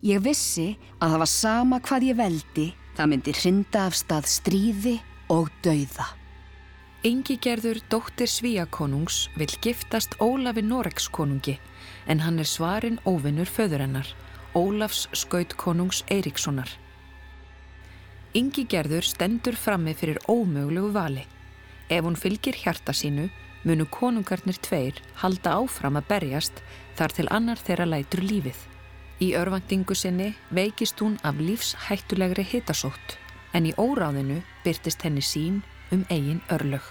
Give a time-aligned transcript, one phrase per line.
[0.00, 4.94] Ég vissi að það var sama hvað ég veldi, það myndi hrinda af stað stríði
[5.28, 6.06] og dauða.
[7.04, 11.58] Ingi gerður dóttir Svíakonungs vil giftast Ólafi Noregskonungi
[12.08, 14.08] en hann er svarin óvinnur föðurennar,
[14.56, 16.72] Ólafs skautkonungs Eiríkssonar.
[18.32, 21.28] Ingi gerður stendur frammi fyrir ómögulegu vali.
[21.92, 23.28] Ef hún fylgir hjarta sínu,
[23.68, 26.64] munu konungarnir tveir halda áfram að berjast
[26.96, 28.69] þar til annar þeirra lætur lífið.
[29.20, 33.18] Í örvangtingu sinni veikist hún af lífshættulegri hitasótt
[33.52, 35.58] en í óráðinu byrtist henni sín
[35.92, 36.82] um eigin örlög.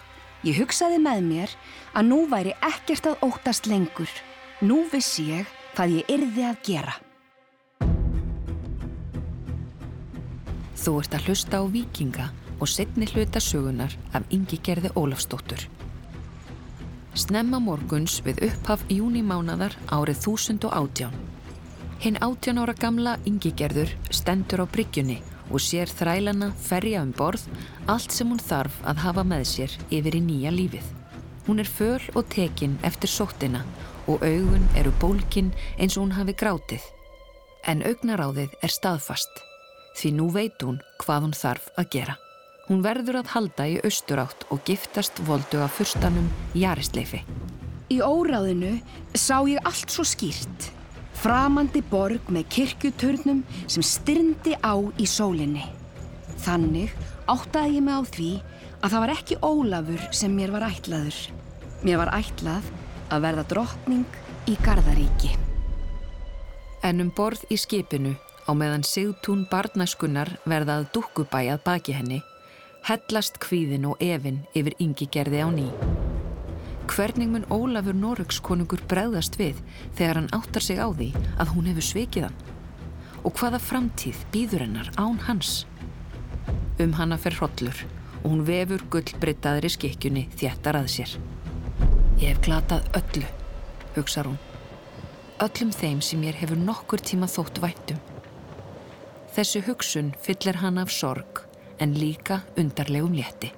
[0.46, 1.56] Ég hugsaði með mér
[1.98, 4.12] að nú væri ekkert að óttast lengur.
[4.62, 6.94] Nú vissi ég hvað ég yrði að gera.
[10.80, 15.66] Þú ert að hlusta á vikinga og setni hluta sögunar af yngigerði Ólafsdóttur.
[17.18, 21.39] Snemma morguns við upphaf júnimánaðar árið 1018.
[22.00, 25.18] Hinn 18 ára gamla yngigerður stendur á bryggjunni
[25.52, 27.44] og sér þrælana ferja um borð
[27.92, 30.86] allt sem hún þarf að hafa með sér yfir í nýja lífið.
[31.50, 33.66] Hún er föl og tekin eftir sóttina
[34.08, 36.88] og augun eru bólkin eins og hún hafi grátið.
[37.68, 39.44] En augnaráðið er staðfast
[40.00, 42.18] því nú veit hún hvað hún þarf að gera.
[42.70, 47.26] Hún verður að halda í austurátt og giftast voldu af fyrstanum Jarisleifi.
[47.92, 48.78] Í óráðinu
[49.18, 50.79] sá ég allt svo skýrt.
[51.20, 55.66] Framandi borg með kirkjuturnum sem styrndi á í sólinni.
[56.40, 56.94] Þannig
[57.28, 58.30] áttaði ég mig á því
[58.80, 61.20] að það var ekki Ólafur sem mér var ætlaður.
[61.84, 62.72] Mér var ætlað
[63.12, 65.36] að verða drottning í Garðaríki.
[66.88, 68.16] En um borð í skipinu
[68.48, 72.24] á meðan Sigtún barnaskunnar verðað dukkubæjað baki henni
[72.88, 75.68] hellast kvíðin og efin yfir yngigerði á ný.
[76.90, 79.60] Hvernig mun Ólafur Noregskonungur bregðast við
[79.98, 82.40] þegar hann áttar sig á því að hún hefur svikið hann?
[83.22, 85.68] Og hvaða framtíð býður hennar án hans?
[86.82, 87.84] Um hanna fer hrodlur
[88.24, 91.14] og hún vefur gullbrittaðri skikkjunni þjættar að sér.
[92.20, 93.30] Ég hef glatað öllu,
[93.96, 94.42] hugsar hún.
[95.46, 98.02] Öllum þeim sem ég hefur nokkur tíma þótt væntum.
[99.38, 101.46] Þessu hugsun fyllir hann af sorg
[101.80, 103.54] en líka undarlegum létti.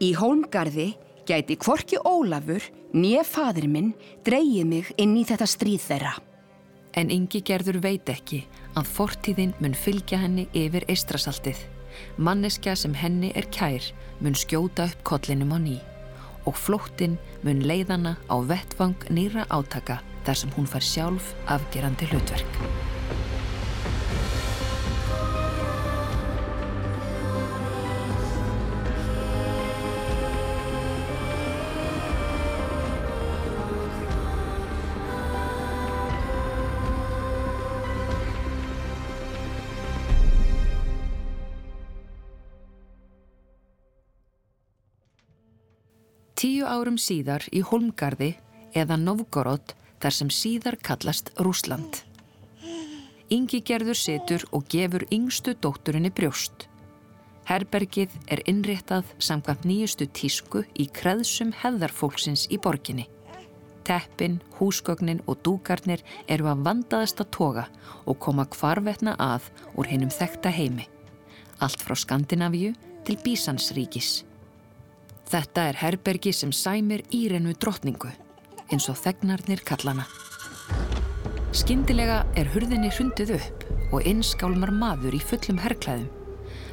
[0.00, 0.94] Í hólmgarði
[1.28, 2.64] gæti kvorki Ólafur,
[2.96, 3.90] nýja fadur minn,
[4.24, 6.12] dreyið mig inn í þetta stríð þeirra.
[6.96, 8.40] En yngi gerður veit ekki
[8.80, 11.60] að fortíðin mun fylgja henni yfir eistrasaltið.
[12.16, 13.84] Manneskja sem henni er kær
[14.24, 15.76] mun skjóta upp kollinum á ný
[16.48, 22.89] og flóttin mun leiðana á vettvang nýra átaka þar sem hún fær sjálf afgerandi hlutverk.
[46.70, 48.34] Árum síðar í Holmgarði
[48.78, 52.02] eða Novgorod þar sem síðar kallast Rúsland.
[53.30, 56.66] Ingi gerður setur og gefur yngstu dótturinni brjóst.
[57.50, 63.08] Herbergið er innréttað samkvæmt nýjustu tísku í kreðsum heðarfólksins í borginni.
[63.86, 67.66] Teppin, húsgögnin og dúkarnir eru að vandaðast að toga
[68.04, 70.86] og koma hvarvetna að úr hennum þekta heimi.
[71.58, 74.29] Allt frá Skandinavíu til Bísansríkis.
[75.30, 78.08] Þetta er herbergi sem sæmir írenu drottningu,
[78.74, 80.08] eins og þegnarnir kallana.
[81.54, 83.62] Skindilega er hurðinni hrundið upp
[83.94, 86.08] og innskálmar maður í fullum herrklæðum.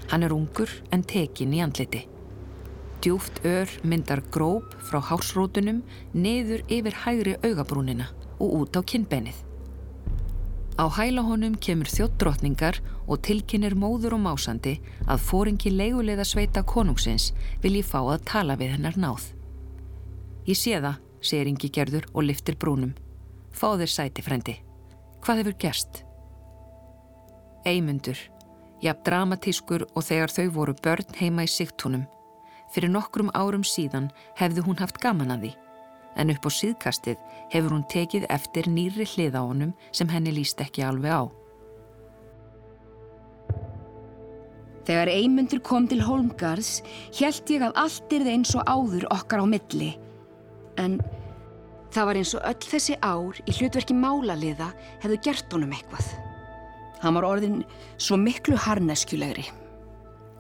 [0.09, 2.01] Hann er ungur en tekin í andliti.
[3.06, 5.84] Djúft ör myndar gróp frá hásrótunum
[6.17, 8.09] neður yfir hægri augabrúnina
[8.40, 9.38] og út á kinnbennið.
[10.81, 17.31] Á hæla honum kemur þjóttdrottningar og tilkynir móður og másandi að fóringi leigulega sveita konungsins
[17.63, 19.29] vil ég fá að tala við hennar náð.
[20.47, 22.96] Ég sé það, segir Ingi Gerður og liftir brúnum.
[23.51, 24.57] Fá þér sæti, frendi.
[25.23, 26.03] Hvað hefur gerst?
[27.67, 28.20] Eymundur,
[28.84, 32.05] jafn dramatískur og þegar þau voru börn heima í sigtunum.
[32.72, 35.55] Fyrir nokkrum árum síðan hefði hún haft gaman að því
[36.17, 37.17] en upp á síðkastið
[37.53, 41.23] hefur hún tekið eftir nýri hlið á honum sem henni líst ekki alveg á.
[44.87, 46.78] Þegar einmundur kom til Holmgarðs
[47.17, 49.89] held ég að allt er það eins og áður okkar á milli.
[50.79, 50.95] En
[51.91, 54.69] það var eins og öll þessi ár í hlutverki málaliða
[55.03, 56.07] hefðu gert honum eitthvað.
[57.03, 57.61] Hann var orðin
[57.99, 59.49] svo miklu harneskjulegri.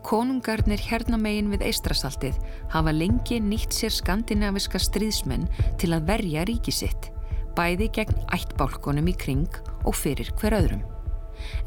[0.07, 2.37] Konungarnir hérna megin við Eistrasaltið
[2.71, 5.49] hafa lengi nýtt sér skandinaviska stríðsmenn
[5.81, 7.11] til að verja ríkisitt,
[7.57, 10.85] bæði gegn ættbálkonum í kring og fyrir hver öðrum.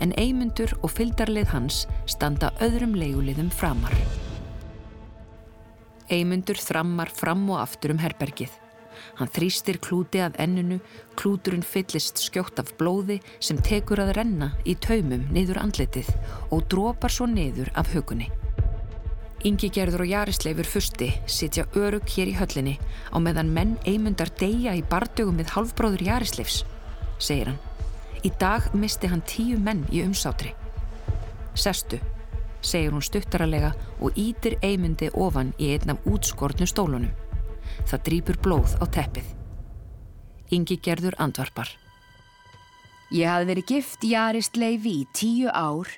[0.00, 3.94] En eimundur og fyldarlið hans standa öðrum leiguliðum framar.
[6.10, 8.50] Eymundur þrammar fram og aftur um herbergið.
[9.20, 10.80] Hann þrýstir klúti að ennunu,
[11.18, 16.10] klúturinn fyllist skjótt af blóði sem tekur að renna í taumum niður andletið
[16.50, 18.30] og drópar svo niður af hugunni.
[19.46, 22.76] Ingi Gerður og Jarisleifur fusti sitja örug hér í höllinni
[23.08, 26.64] á meðan menn Eymundar deyja í bardögum með halvbróður Jarisleifs,
[27.16, 27.69] segir hann.
[28.20, 30.50] Í dag misti hann tíu menn í umsátri.
[31.56, 31.96] Sestu,
[32.60, 33.70] segir hún stuttaralega
[34.04, 37.14] og ítir eimundi ofan í einn af útskortnu stólunum.
[37.88, 39.24] Það drýpur blóð á teppið.
[40.52, 41.72] Ingi gerður andvarpar.
[43.10, 45.88] Ég hafði verið gift Jarist Leifi í tíu ár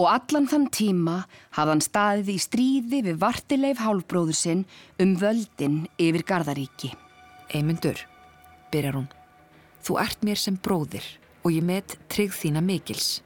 [0.00, 1.20] og allan þann tíma
[1.58, 4.64] hafði hann staðið í stríði við Vartileif hálfbróður sinn
[4.96, 6.94] um völdin yfir Gardaríki.
[7.52, 8.00] Eymundur,
[8.72, 9.10] byrjar hún,
[9.84, 13.20] þú ert mér sem bróðir og ég met trygg þína mikils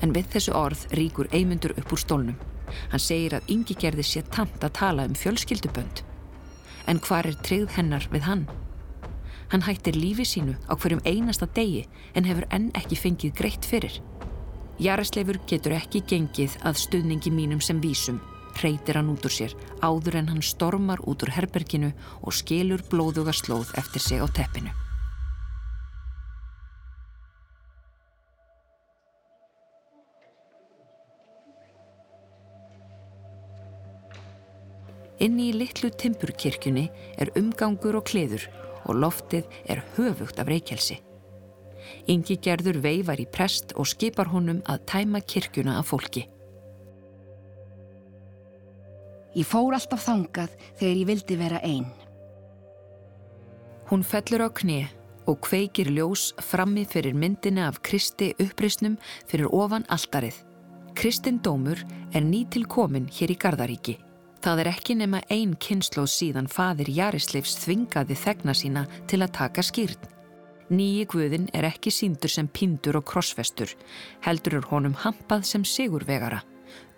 [0.00, 2.38] en við þessu orð ríkur eimundur upp úr stólnum.
[2.92, 6.02] Hann segir að yngi gerði sér tamt að tala um fjölskyldubönd.
[6.88, 8.46] En hvar er treyð hennar við hann?
[9.52, 11.84] Hann hættir lífi sínu á hverjum einasta degi
[12.16, 13.98] en hefur enn ekki fengið greitt fyrir.
[14.82, 18.22] Jaresleifur getur ekki gengið að stuðningi mínum sem vísum,
[18.62, 19.52] reytir hann út úr sér,
[19.84, 21.92] áður en hann stormar út úr herberginu
[22.22, 24.72] og skilur blóðuga slóð eftir sig á teppinu.
[35.22, 36.88] Inni í litlu timpurkirkjunni
[37.22, 38.48] er umgangur og kleður
[38.88, 40.98] og loftið er höfugt af reykjelsi.
[42.10, 46.26] Ingi gerður veifar í prest og skipar honum að tæma kirkjuna af fólki.
[49.38, 51.86] Ég fór alltaf þangað þegar ég vildi vera einn.
[53.88, 54.82] Hún fellur á kni
[55.30, 58.98] og kveikir ljós frammi fyrir myndina af Kristi upprisnum
[59.30, 60.34] fyrir ofan alldarið.
[60.98, 61.78] Kristinn Dómur
[62.12, 63.96] er nýtil komin hér í Gardaríki.
[64.42, 69.62] Það er ekki nema einn kynnslóð síðan fadir Jarisleifs þvingaði þegna sína til að taka
[69.62, 70.08] skýrn.
[70.72, 73.70] Nýji guðin er ekki síndur sem pindur og krossfestur,
[74.24, 76.40] heldur er honum hampað sem sigurvegara,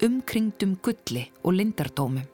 [0.06, 2.24] umkringdum gulli og lindardómum.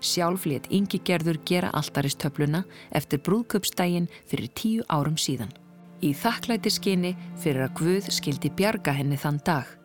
[0.00, 2.62] Sjálflétt yngi gerður gera alltaristöfluna
[2.94, 5.52] eftir brúðköpsdægin fyrir tíu árum síðan.
[6.00, 9.77] Í þakklæti skinni fyrir að Guð skildi bjarga henni þann dag.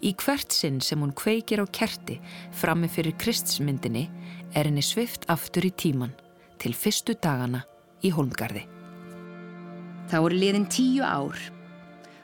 [0.00, 2.16] Í hvert sinn sem hún kveikir á kerti
[2.56, 4.06] frammi fyrir kristsmyndinni
[4.56, 6.14] er henni svift aftur í tíman
[6.60, 7.66] til fyrstu dagana
[8.00, 8.64] í Holmgarði.
[10.08, 11.36] Það voru liðin tíu ár.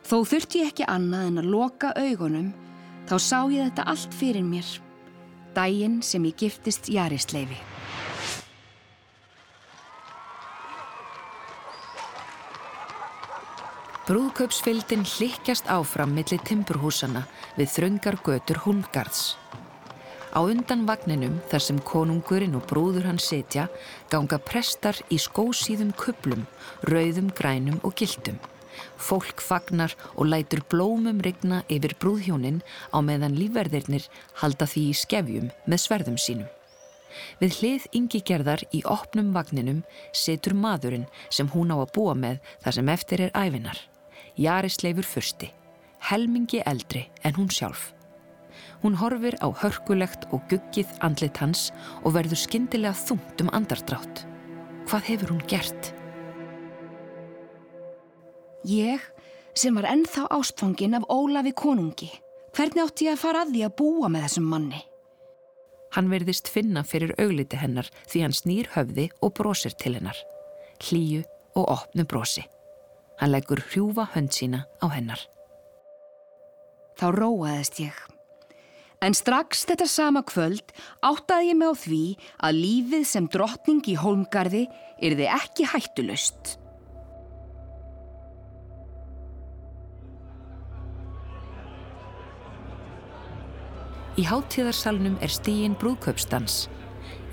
[0.07, 2.51] Þó þurfti ég ekki annað en að loka augunum
[3.07, 4.69] þá sá ég þetta allt fyrir mér.
[5.57, 7.76] Dægin sem ég giftist Jarisleifi.
[14.07, 17.25] Brúðkaupsfyldin hlikkjast áfram millir timburhúsana
[17.57, 19.33] við þröngar götur Húngarðs.
[20.31, 23.65] Á undan vagninum þar sem konungurinn og brúður hann setja
[24.13, 26.45] ganga prestar í skósíðum kuplum,
[26.87, 28.39] rauðum, grænum og gildum.
[28.95, 32.63] Fólk fagnar og lætur blómum regna yfir brúðhjónin
[32.95, 34.07] á meðan lífverðirnir
[34.39, 36.47] halda því í skefjum með sverðum sínum.
[37.43, 39.83] Við hlið yngi gerðar í opnum vagninum
[40.15, 43.83] setur maðurinn sem hún á að búa með þar sem eftir er æfinar.
[44.37, 45.49] Jarisleifur fyrsti,
[46.11, 47.93] helmingi eldri en hún sjálf.
[48.83, 51.71] Hún horfir á hörkulegt og guggið andlit hans
[52.05, 54.27] og verður skindilega þungt um andardrátt.
[54.87, 55.93] Hvað hefur hún gert?
[58.67, 59.01] Ég,
[59.57, 62.11] sem var ennþá ástfangin af Ólafi konungi,
[62.53, 64.83] hvernig átti ég að fara að því að búa með þessum manni?
[65.97, 70.19] Hann verðist finna fyrir augliti hennar því hann snýr höfði og brosir til hennar.
[70.83, 71.23] Hlýju
[71.57, 72.45] og opnu brosi.
[73.21, 75.23] Hann leggur hrjúfa hönd sína á hennar.
[76.97, 77.97] Þá róaðist ég.
[79.05, 80.73] En strax þetta sama kvöld
[81.05, 82.05] áttaði ég mig á því
[82.49, 84.63] að lífið sem drottning í holmgarði
[85.05, 86.57] er þið ekki hættulust.
[94.17, 96.71] Í háttíðarsalnum er stíin brúðkaupstans.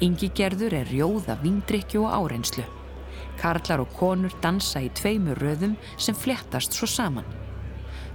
[0.04, 2.66] Yngi gerður er rjóða, vingdrykju og árenslu.
[3.40, 7.28] Karlar og konur dansa í tveimur röðum sem flettast svo saman.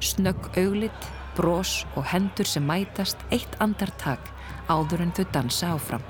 [0.00, 4.30] Snögg auglit, brós og hendur sem mætast eitt andartak
[4.68, 6.04] áður en þau dansa áfram.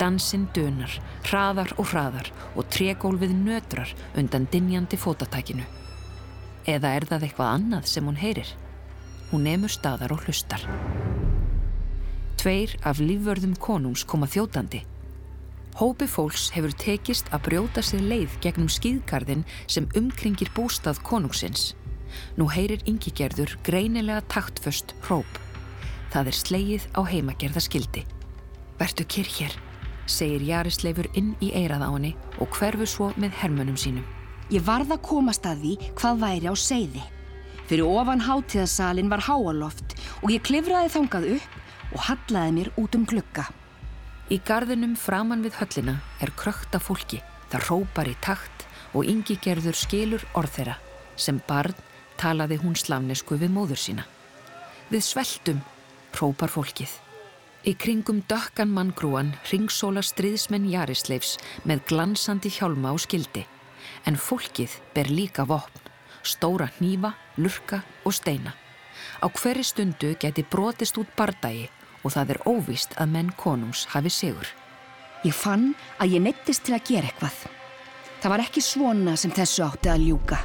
[0.00, 0.92] Dansinn dönar,
[1.28, 5.66] hraðar og hraðar og trególfið nötrar undan dinjandi fótatækinu.
[6.66, 8.48] Eða er það eitthvað annað sem hún heyrir?
[9.30, 10.64] Hún nefnur staðar og hlustar.
[12.40, 14.82] Tveir af lífvörðum konungs koma þjótandi
[15.78, 21.74] Hópi fólks hefur tekist að brjóta sér leið gegnum skýðgarðin sem umkringir bústað konungsins.
[22.34, 25.38] Nú heyrir yngigerður greinilega taktföst hróp.
[26.10, 28.02] Það er slegið á heimagerðaskildi.
[28.80, 29.54] Vertu kyrr hér,
[30.10, 32.12] segir Jarisleifur inn í eirað á henni
[32.42, 34.06] og hverfu svo með hermunum sínum.
[34.50, 37.04] Ég varð að komast að því hvað væri á seiði.
[37.70, 41.58] Fyrir ofan hátíðasalinn var háaloft og ég klifraði þangað upp
[41.94, 43.46] og hallaði mér út um glugga.
[44.30, 47.18] Í gardinum framann við höllina er krökta fólki.
[47.50, 48.62] Það rópar í takt
[48.94, 50.76] og yngi gerður skilur orð þeirra.
[51.18, 51.74] Sem barn
[52.20, 54.04] talaði hún slavnesku við móður sína.
[54.90, 55.64] Við sveltum,
[56.14, 56.92] rópar fólkið.
[57.66, 61.34] Í kringum dökkan manngrúan ringsóla stríðsmenn Jarisleifs
[61.66, 63.42] með glansandi hjálma og skildi.
[64.06, 65.90] En fólkið ber líka vopn,
[66.22, 68.54] stóra hnífa, lurka og steina.
[69.18, 71.66] Á hverju stundu geti brotist út bardagi
[72.04, 74.46] og það er óvíst að menn konungs hafi sigur.
[75.24, 77.42] Ég fann að ég neittist til að gera eitthvað.
[78.20, 80.40] Það var ekki svona sem þessu átti að ljúka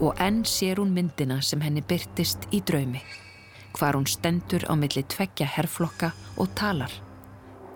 [0.00, 3.02] og enn sér hún myndina sem henni byrtist í draumi.
[3.74, 6.92] Hvar hún stendur á milli tveggja herrflokka og talar.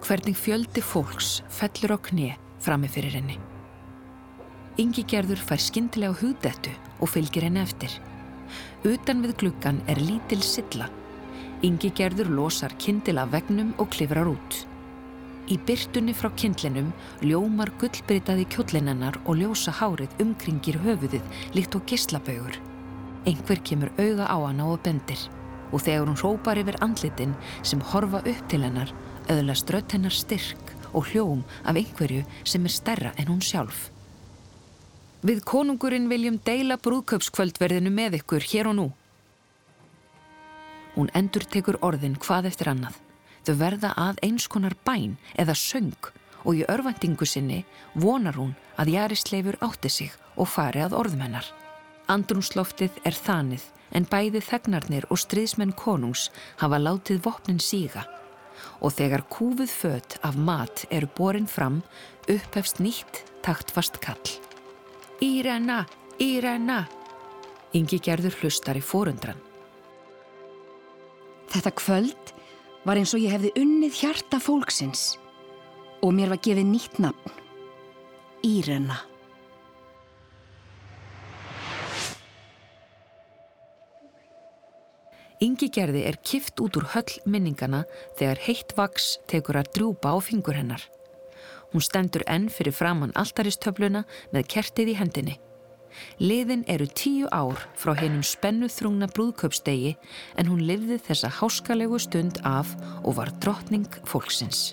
[0.03, 3.39] Hvernig fjöldi fólks fellur á knie frami fyrir henni.
[4.81, 7.93] Ingi gerður fær skindilega hugdettu og fylgir henni eftir.
[8.87, 10.89] Utan við gluggan er lítil silla.
[11.63, 14.57] Ingi gerður losar kindil af vegnum og klifrar út.
[15.47, 16.89] Í byrtunni frá kindlinum
[17.23, 21.23] ljómar gullbritaði kjóllinennar og ljósa hárið umkringir höfuðið
[21.55, 22.59] líkt og gislabögur.
[23.27, 25.23] Einhver kemur auða á hana og bendir
[25.73, 28.91] og þegar hún rópar yfir andlitin sem horfa upp til hennar
[29.31, 33.91] öðlast rött hennar styrk og hljóm af einhverju sem er stærra en hún sjálf.
[35.23, 38.89] Við konungurinn viljum deila brúðköpskvöldverðinu með ykkur hér og nú.
[40.95, 42.99] Hún endur tekur orðin hvað eftir annað.
[43.47, 46.11] Þau verða að eins konar bæn eða söng
[46.45, 47.63] og í örvendingu sinni
[47.95, 51.47] vonar hún að Jarisleifur átti sig og fari að orðum hennar.
[52.11, 56.31] Andrúnsloftið er þanið en bæði þegnarnir og stríðsmenn konungs
[56.63, 58.05] hafa látið vopnin síga
[58.83, 61.81] og þegar kúfuð fött af mat eru borin fram
[62.31, 64.37] upphefst nýtt taktfast kall.
[65.23, 65.85] Írena,
[66.19, 66.85] Írena!
[67.73, 69.39] Ingi gerður hlustar í fórundran.
[71.53, 72.31] Þetta kvöld
[72.89, 75.19] var eins og ég hefði unnið hjarta fólksins
[76.03, 77.35] og mér var gefið nýtt nafn.
[78.43, 78.97] Írena.
[85.43, 87.85] Ingi gerði er kift út úr höll minningana
[88.17, 90.83] þegar heitt vaks tekur að drjúpa á fingur hennar.
[91.75, 95.41] Hún stendur enn fyrir framann alltaristöfluna með kertið í hendinni.
[96.23, 99.97] Liðin eru tíu ár frá hennum spennu þrungna brúðköpstegi
[100.39, 104.73] en hún livði þessa háskalegu stund af og var drottning fólksins.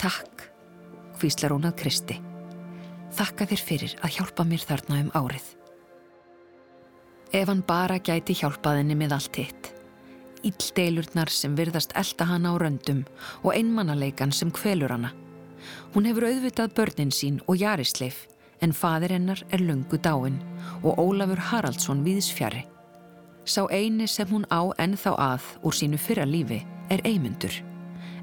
[0.00, 0.48] Takk,
[1.20, 2.16] hvíslar hún að Kristi.
[3.16, 5.48] Þakka þér fyrir að hjálpa mér þarna um árið.
[7.30, 9.70] Ef hann bara gæti hjálpaðinni með allt hitt.
[10.46, 13.04] Íldeilurnar sem virðast elda hana á röndum
[13.44, 15.12] og einmannaleikan sem kvelur hana.
[15.92, 18.29] Hún hefur auðvitað börnin sín og jarisleif
[18.60, 20.38] en fadir hennar er lungu dáin
[20.82, 22.66] og Ólafur Haraldsson viðsfjari.
[23.44, 26.60] Sá eini sem hún á ennþá að úr sínu fyrra lífi
[26.92, 27.54] er eimundur,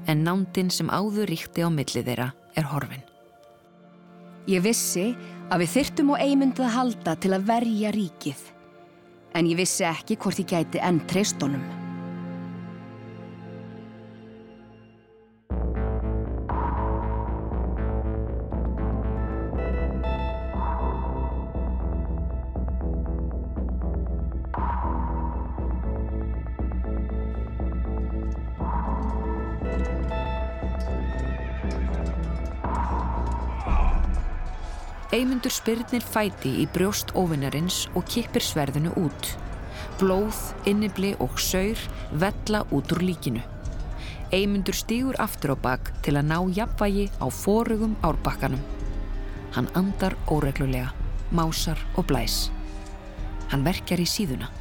[0.06, 3.02] en nándin sem áður ríkti á milli þeirra er horfin.
[4.48, 5.10] Ég vissi
[5.50, 8.40] að við þyrtum og eimundu að halda til að verja ríkið,
[9.34, 11.77] en ég vissi ekki hvort ég gæti enn treystónum.
[35.08, 39.28] Eymundur spyrnir fæti í brjóst óvinnarins og kippir sverðinu út.
[39.96, 40.36] Blóð,
[40.68, 41.80] innibli og saur
[42.12, 43.40] vella út úr líkinu.
[44.36, 48.60] Eymundur stýgur aftur á bakk til að ná jafnvægi á fórugum árbakkanum.
[49.56, 50.92] Hann andar óreglulega,
[51.32, 52.50] másar og blæs.
[53.48, 54.52] Hann verkjar í síðuna.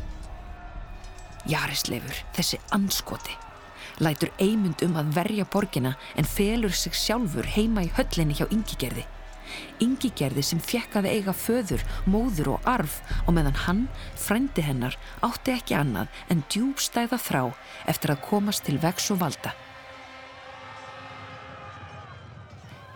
[1.43, 3.35] Jarisleifur, þessi anskoti,
[3.99, 9.03] lætur Eymund um að verja borgina en felur sig sjálfur heima í höllinni hjá yngigerði.
[9.83, 13.85] Yngigerði sem fjekk að eiga föður, móður og arf og meðan hann,
[14.15, 17.43] frendi hennar, átti ekki annað en djúbstæða þrá
[17.87, 19.53] eftir að komast til vex og valda.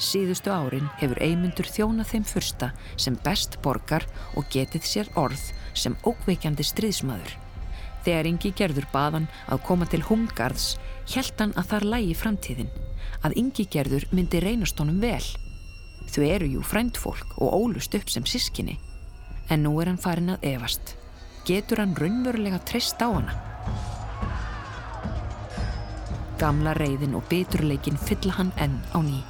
[0.02, 5.44] Síðustu árin hefur Eymundur þjónað þeim fyrsta sem best borgar og getið sér orð
[5.78, 7.36] sem ókveikjandi stríðsmaður.
[8.02, 10.74] Þegar yngi gerður baðan að koma til Hungarðs,
[11.14, 12.74] held hann að þar lægi framtíðin,
[13.22, 15.22] að yngi gerður myndi reynast honum vel.
[16.12, 18.76] Þau eru jú frændfólk og ólust upp sem sískinni.
[19.48, 20.98] En nú er hann farin að efast.
[21.48, 23.38] Getur hann raunverulega trist á hana?
[26.42, 29.22] Gamla reyðin og biturleikin fylla hann enn á ný.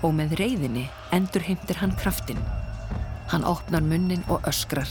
[0.00, 2.40] Og með reyðinni endur heimtir hann kraftin.
[3.28, 4.88] Hann opnar munnin og öskrar,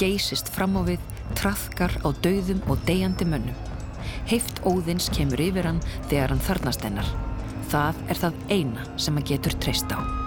[0.00, 1.00] geysist fram á við,
[1.38, 3.64] trafkar á dauðum og deyjandi mönnum.
[4.26, 7.16] Heift óðins kemur yfir hann þegar hann þarnast hennar.
[7.70, 10.25] Það er það eina sem hann getur treyst á.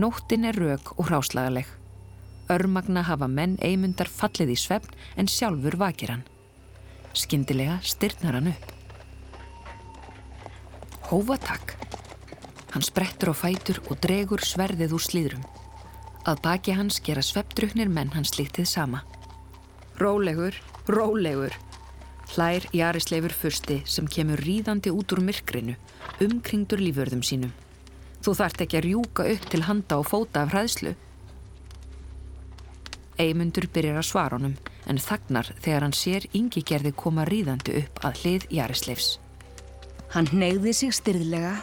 [0.00, 1.66] Nóttin er rauk og hráslagaleg.
[2.48, 6.22] Örmagna hafa menn eimundar fallið í svefn en sjálfur vakir hann.
[7.12, 8.70] Skyndilega styrnar hann upp.
[11.10, 11.76] Hófatak.
[12.72, 15.46] Hann sprettur á fætur og dregur sverðið úr slíðrum.
[16.24, 19.02] Að baki hans gera sveppdruknir menn hans líktið sama.
[20.00, 20.54] Rólegur,
[20.88, 21.52] rólegur.
[22.30, 25.74] Hlær Jarisleifur fyrsti sem kemur ríðandi út úr myrkrinu,
[26.24, 27.52] umkringdur líförðum sínum.
[28.20, 30.92] Þú þart ekki að rjúka upp til handa og fóta af hræðslu.
[33.20, 34.56] Eymundur byrjar að svara honum
[34.88, 39.10] en þagnar þegar hann sér yngi gerði koma ríðandi upp að hlið Jarisleifs.
[40.14, 41.58] Hann neyði sig styrðlega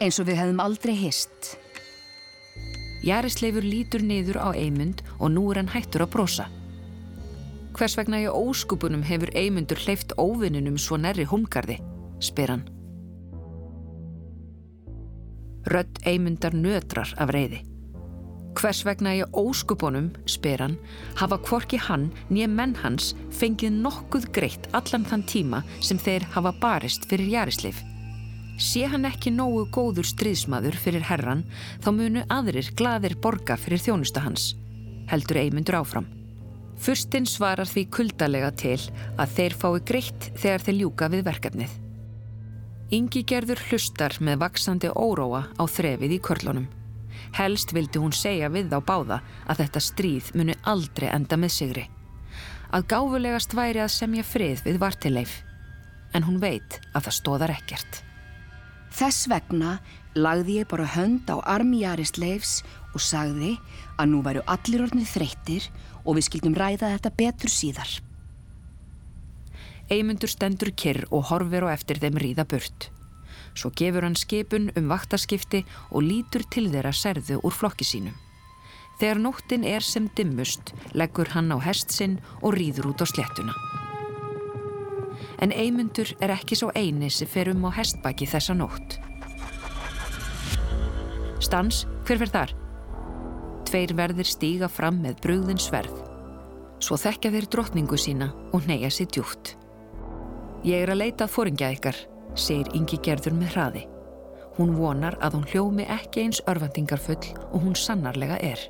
[0.00, 1.54] eins og við hefðum aldrei hist.
[3.04, 6.48] Jarisleifur lítur niður á Eymund og nú er hann hættur að brosa.
[7.76, 11.78] Hvers vegna í óskupunum hefur Eymundur hleyft óvinninum svo nærri homgarði,
[12.20, 12.66] spyr hann.
[15.68, 17.60] Rödd Eymundar nötrar af reyði.
[18.56, 20.76] Hvers vegna ég óskupunum, spyr hann,
[21.20, 26.52] hafa kvorki hann nýja menn hans fengið nokkuð greitt allan þann tíma sem þeir hafa
[26.62, 27.82] barist fyrir Jarisleif.
[28.60, 31.46] Sé hann ekki nógu góður stríðsmaður fyrir herran,
[31.80, 34.54] þá munu aðrir gladir borga fyrir þjónusta hans,
[35.08, 36.08] heldur Eymundur áfram.
[36.80, 38.78] Furstinn svarar því kuldalega til
[39.20, 41.79] að þeir fái greitt þegar þeir ljúka við verkefnið.
[42.90, 46.64] Ingi gerður hlustar með vaksandi óróa á þrefið í körlunum.
[47.36, 51.84] Helst vildi hún segja við á báða að þetta stríð muni aldrei enda með sigri.
[52.74, 55.36] Að gáfulegast væri að semja frið við vartileif.
[56.18, 58.02] En hún veit að það stóðar ekkert.
[58.90, 59.78] Þess vegna
[60.18, 63.54] lagði ég bara hönd á armjarist leifs og sagði
[64.02, 65.70] að nú væru allir orðnið þreyttir
[66.02, 68.00] og við skildum ræða þetta betur síðar.
[69.90, 72.92] Eymundur stendur kyrr og horfir á eftir þeim ríða burt.
[73.58, 78.14] Svo gefur hann skipun um vaktaskipti og lítur til þeirra serðu úr flokki sínum.
[79.00, 83.54] Þegar nóttin er sem dimmust, leggur hann á hest sinn og rýður út á slettuna.
[85.42, 89.00] En Eymundur er ekki svo eini sem fer um á hestbaki þessa nótt.
[91.42, 92.54] Stans, hver fer þar?
[93.66, 95.96] Tveir verðir stíga fram með brugðin sverð.
[96.78, 99.56] Svo þekka þeir drotningu sína og neyja sér djúft.
[100.60, 101.96] Ég er að leita að fóringja ykkar,
[102.36, 103.84] segir Ingi Gerður með hraði.
[104.58, 108.60] Hún vonar að hún hljómi ekki eins örfandingarfull og hún sannarlega er.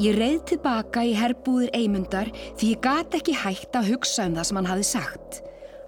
[0.00, 4.48] Ég reið tilbaka í herbúðir Eymundar því ég gati ekki hægt að hugsa um það
[4.48, 5.42] sem hann hafi sagt.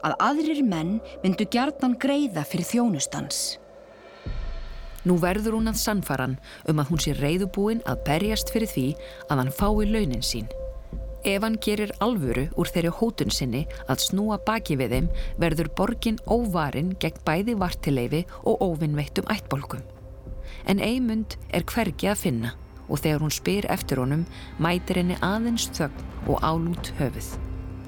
[0.04, 3.42] Að aðrir menn myndu gjarnan greiða fyrir þjónustans.
[5.08, 6.36] Nú verður hún að sannfaran
[6.68, 8.90] um að hún sé reyðubúin að berjast fyrir því
[9.30, 10.52] að hann fái launin sín.
[11.24, 15.10] Ef hann gerir alvöru úr þeirri hótun sinni að snúa baki við þeim
[15.42, 19.84] verður borgin óvarin gegn bæði vartileifi og óvinnveittum ættbolkum.
[20.66, 22.52] En Eymund er hvergi að finna
[22.88, 24.26] og þegar hún spyr eftir honum
[24.62, 27.32] mætir henni aðeins þögn og álút höfuð.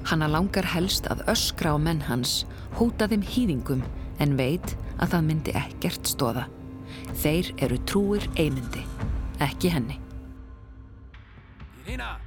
[0.05, 2.45] Hanna langar helst að öskra á menn hans,
[2.77, 3.81] hóta þeim hýðingum
[4.23, 6.45] en veit að það myndi ekkert stóða.
[7.19, 8.85] Þeir eru trúir Eymundi,
[9.43, 9.99] ekki henni.
[11.83, 12.24] Irina!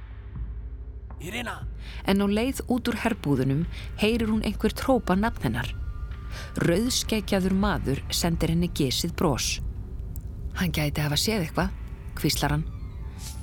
[1.19, 1.59] Irina!
[2.07, 3.65] En á leið út úr herbúðunum
[3.99, 5.69] heyrir hún einhver trópa nafn hennar.
[6.63, 9.59] Rauðskeikjaður maður sendir henni gesið brós.
[10.59, 11.73] Hann gæti hafa séð eitthvað,
[12.19, 12.67] kvíslar hann.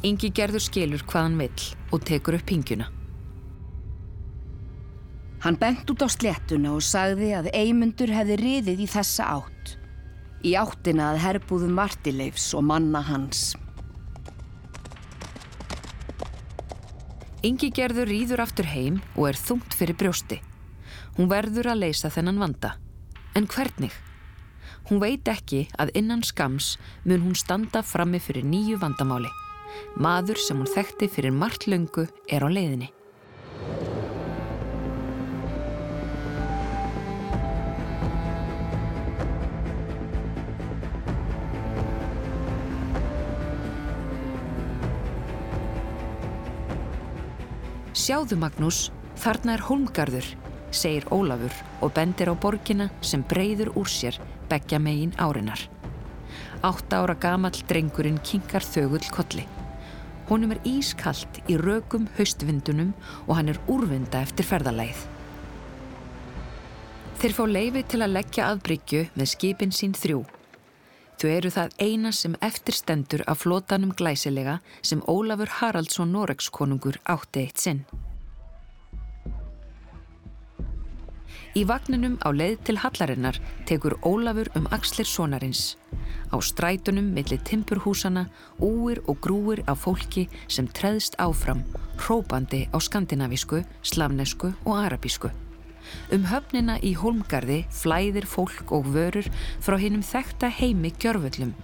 [0.07, 2.89] Ingi gerður skilur hvað hann vill og tekur upp pingjuna.
[5.45, 9.77] Hann bent út á slettuna og sagði að eimundur hefði riðið í þessa átt.
[10.47, 13.53] Í áttina að herbúðum Martileifs og manna hans.
[17.45, 20.39] Ingi gerður rýður aftur heim og er þungt fyrir brjósti.
[21.19, 22.71] Hún verður að leysa þennan vanda.
[23.37, 23.93] En hvernig?
[24.89, 29.29] Hún veit ekki að innan skams mun hún standa frammi fyrir nýju vandamáli.
[30.01, 32.89] Maður sem hún þekkti fyrir margt löngu er á leiðinni.
[48.07, 50.27] Sjáðu Magnús, þarna er Holmgarður,
[50.71, 55.65] segir Ólafur og bendir á borgina sem breyður úr sér begja megin árinar.
[56.63, 59.43] Átta ára gamall drengurinn kingar þögull kolli.
[60.31, 62.95] Honum er ískallt í rökum haustvindunum
[63.27, 65.03] og hann er úrvinda eftir ferðalæð.
[67.19, 70.23] Þeir fá leifi til að leggja aðbryggju með skipin sín þrjú.
[71.17, 77.63] Þau eru það eina sem eftirstendur af flótanum glæsilega sem Ólafur Haraldsson Noregskonungur átti eitt
[77.63, 77.87] sinn.
[81.57, 85.79] Í vagninum á leið til Hallarinnar tekur Ólafur um axlir sonarins.
[86.29, 88.27] Á strætunum millir timpurhúsana,
[88.61, 91.65] úir og grúir af fólki sem treðst áfram,
[91.97, 95.33] hrópandi á skandinavísku, slavnesku og arabísku.
[96.15, 99.27] Um höfnina í Holmgarði flæðir fólk og vörur
[99.65, 101.55] frá hinnum þekta heimi gjörfullum.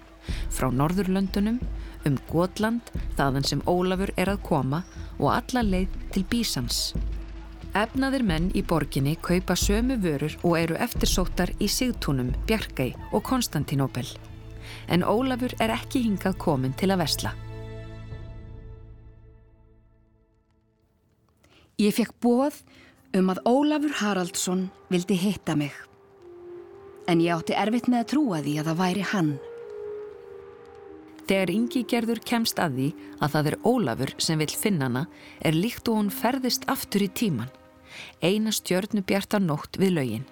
[0.52, 1.58] Frá Norðurlöndunum,
[2.06, 4.82] um Gotland, þaðan sem Ólafur er að koma
[5.18, 6.92] og alla leið til Bísans.
[7.72, 14.04] Efnaðir menn í borginni kaupa sömu vörur og eru eftirsóttar í Sigtúnum, Bjarkæ og Konstantinopel.
[14.92, 17.32] En Ólafur er ekki hingað komin til að vesla.
[21.80, 22.60] Ég fekk bóð
[23.18, 25.72] um að Ólafur Haraldsson vildi hitta mig.
[27.08, 29.32] En ég átti erfitt með að trúa því að það væri hann.
[31.22, 35.08] Þegar Ingi gerður kemst að því að það er Ólafur sem vil finna hana
[35.40, 37.52] er líkt og hún ferðist aftur í tíman
[38.22, 40.26] eina stjörnu bjartar nótt við laugin.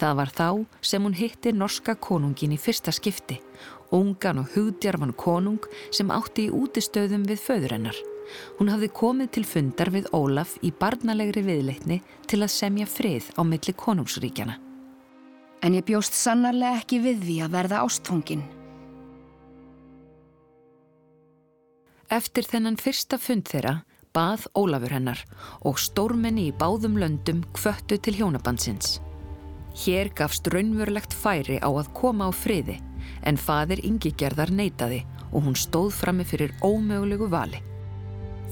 [0.00, 0.48] Það var þá
[0.82, 3.38] sem hún hitti norska konungin í fyrsta skipti,
[3.94, 5.62] ungan og hugdjarfan konung
[5.94, 7.98] sem átti í útistöðum við föðurennar.
[8.58, 13.42] Hún hafði komið til fundar við Ólaf í barnalegri viðleitni til að semja frið á
[13.44, 14.58] milli konungsríkjana.
[15.62, 18.42] En ég bjóst sannarlega ekki við því að verða ástfungin.
[22.12, 23.78] Eftir þennan fyrsta fund þeirra
[24.12, 25.22] bað Ólafur hennar
[25.64, 28.98] og stórmenni í báðum löndum kvöttu til hjónabandsins.
[29.84, 32.76] Hér gafst raunverulegt færi á að koma á friði
[33.24, 35.00] en fadir yngigerðar neytaði
[35.32, 37.62] og hún stóð frammi fyrir ómögulegu vali.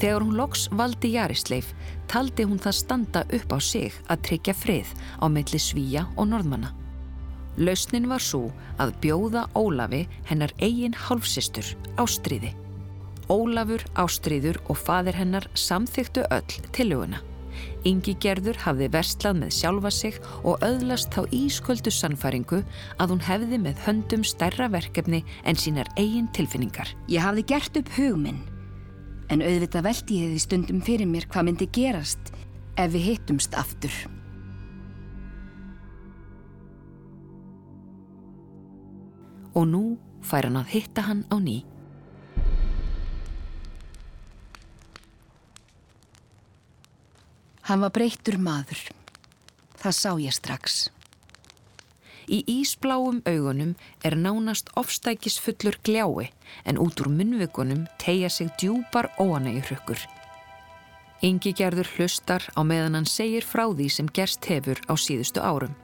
[0.00, 1.74] Þegar hún loks valdi Jarisleif
[2.08, 6.72] taldi hún það standa upp á sig að tryggja frið á melli svíja og norðmanna.
[7.60, 8.46] Lausnin var svo
[8.80, 12.54] að bjóða Ólafi hennar eigin hálfsistur á stríði.
[13.30, 17.20] Ólafur, Ástriður og fadir hennar samþyktu öll tiluguna.
[17.84, 22.62] Ingi Gerður hafði verslað með sjálfa sig og öðlast þá ísköldu sannfaringu
[22.96, 26.88] að hún hefði með höndum stærra verkefni en sínar eigin tilfinningar.
[27.12, 28.40] Ég hafði gert upp hugminn,
[29.30, 32.32] en auðvitað veldi ég því stundum fyrir mér hvað myndi gerast
[32.78, 33.94] ef við hittumst aftur.
[39.54, 39.84] Og nú
[40.26, 41.60] fær hann að hitta hann á ný.
[47.70, 48.88] Hann var breyttur maður.
[49.78, 50.88] Það sá ég strax.
[52.28, 56.30] Í ísbláum augunum er nánast ofstækisfullur gljái
[56.64, 60.00] en út úr munvikunum tegja sig djúpar óanægjurrökkur.
[61.22, 65.76] Ingi gerður hlustar á meðan hann segir frá því sem gerst hefur á síðustu árum.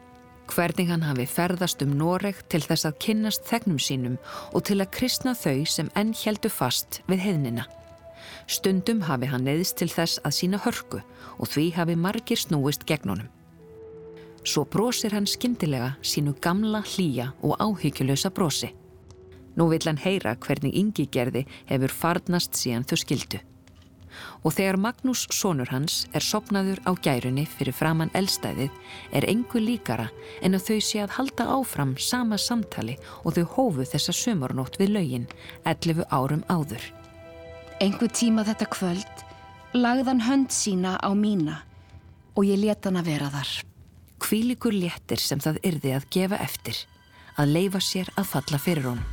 [0.49, 4.17] Hvernig hann hafi ferðast um Noreg til þess að kynnast þegnum sínum
[4.55, 7.67] og til að kristna þau sem enn heldu fast við hefnina.
[8.47, 11.03] Stundum hafi hann neðist til þess að sína hörku
[11.37, 13.36] og því hafi margir snúist gegn honum.
[14.47, 18.71] Svo brosir hann skindilega sínu gamla hlýja og áhyggjulösa brosi.
[19.59, 23.41] Nú vil hann heyra hvernig yngi gerði hefur farnast síðan þau skildu.
[24.47, 28.71] Og þegar Magnús sonur hans er sopnaður á gærunni fyrir framann eldstæðið
[29.19, 30.07] er engu líkara
[30.41, 34.95] en að þau sé að halda áfram sama samtali og þau hófu þessa sömurnótt við
[34.95, 35.29] laugin
[35.65, 36.85] 11 árum áður.
[37.83, 39.25] Engu tíma þetta kvöld
[39.75, 41.65] lagðan hönd sína á mína
[42.37, 43.76] og ég leta hann að vera þar.
[44.23, 46.79] Kvílikur léttir sem það yrði að gefa eftir,
[47.37, 49.13] að leifa sér að falla fyrir honum.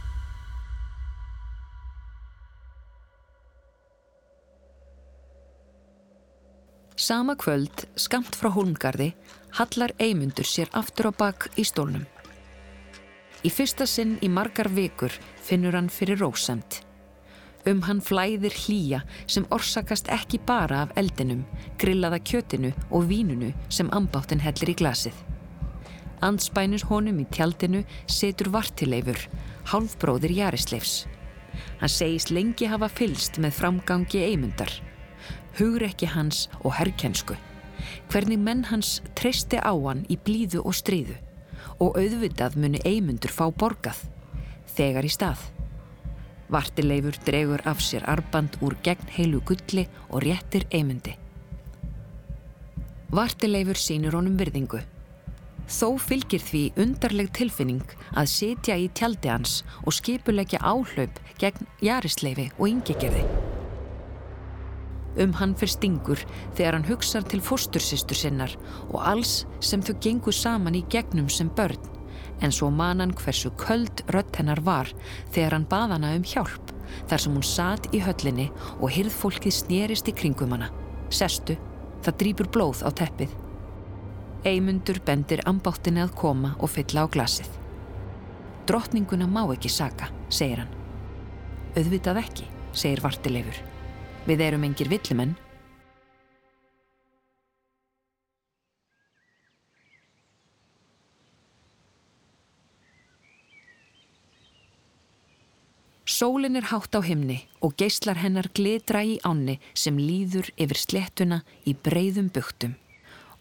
[7.04, 9.10] Sama kvöld, skamt frá hólmgarði,
[9.58, 12.06] hallar eimundur sér aftur á bakk í stólnum.
[13.44, 15.12] Í fyrsta sinn í margar vikur
[15.44, 16.80] finnur hann fyrir rósamt.
[17.64, 21.46] Um hann flæðir hlýja sem orsakast ekki bara af eldinum,
[21.80, 25.16] grillaða kjötinu og vínunu sem ambáttin hellir í glasið.
[26.24, 29.20] Andspænus honum í tjaldinu setur vartileifur,
[29.72, 31.06] hálfbróðir Jarisleifs.
[31.80, 34.72] Hann segist lengi hafa fylst með framgangi eimundar,
[35.60, 37.38] hugur ekki hans og herrkensku,
[38.12, 41.16] hvernig menn hans treysti á hann í blíðu og stríðu
[41.80, 44.04] og auðvitað muni eimundur fá borgað,
[44.76, 45.53] þegar í stað.
[46.54, 51.16] Vartileifur dregur af sér arband úr gegn heilu gulli og réttir eimundi.
[53.10, 54.84] Vartileifur sínur honum virðingu.
[55.66, 62.50] Þó fylgir því undarleg tilfinning að sitja í tjaldi hans og skipulegja áhlaup gegn jarisleifi
[62.60, 63.24] og yngegerði.
[65.24, 66.22] Um hann fyrir stingur
[66.58, 68.54] þegar hann hugsar til fóstursistur sinnar
[68.90, 71.93] og alls sem þau gengur saman í gegnum sem börn
[72.44, 74.92] en svo man hann hversu köld rött hennar var
[75.34, 76.74] þegar hann bað hana um hjálp
[77.10, 80.70] þar sem hún satt í höllinni og hyrð fólkið snerist í kringum hana.
[81.14, 81.56] Sestu,
[82.04, 83.34] það drýpur blóð á teppið.
[84.44, 87.50] Eymundur bendir ambáttinni að koma og fylla á glasið.
[88.68, 90.74] Drottninguna má ekki saka, segir hann.
[91.80, 93.58] Öðvitað ekki, segir Vartileifur.
[94.28, 95.34] Við erum engir villimenn.
[106.24, 111.42] Sólin er hátt á himni og geyslar hennar glitra í ánni sem líður yfir slettuna
[111.68, 112.78] í breyðum buktum.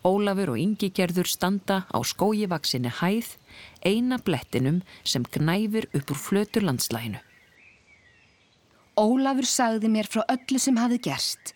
[0.03, 3.29] Ólafur og yngigerður standa á skójivaksinni hæð,
[3.87, 7.23] eina blettinum sem gnæfir upp úr flötur landslæginu.
[8.99, 11.55] Ólafur sagði mér frá öllu sem hafi gerst,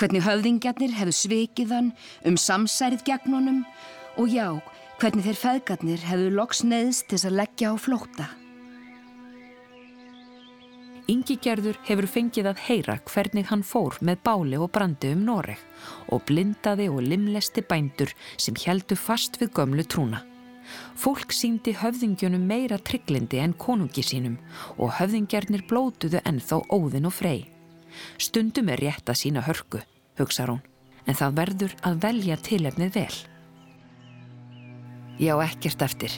[0.00, 3.64] hvernig höfðingjarnir hefðu svikið hann um samsærið gegn honum
[4.16, 4.48] og já,
[5.04, 8.36] hvernig þeir feðgarnir hefðu loks neðst til að leggja á flóta.
[11.10, 15.58] Ingigerður hefur fengið að heyra hvernig hann fór með báli og brandi um Noreg
[16.14, 20.22] og blindaði og limlesti bændur sem heldu fast við gömlu trúna.
[20.94, 24.38] Fólk síndi höfðingjunum meira trygglindi en konungi sínum
[24.76, 27.42] og höfðingjernir blótuðu ennþá óðin og frey.
[28.16, 29.82] Stundum er rétt að sína hörku,
[30.20, 30.62] hugsa hún,
[31.04, 33.18] en það verður að velja tilefnið vel.
[35.18, 36.14] Já, ekkert eftir,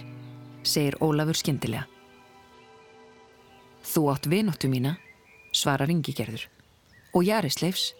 [0.62, 1.88] segir Ólafur skindilega.
[3.95, 4.97] Þú átt vinóttu mína,
[5.55, 6.49] svarar yngigerður.
[7.15, 7.93] Og Jarisleifs?